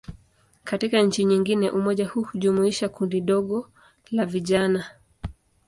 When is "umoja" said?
1.71-2.07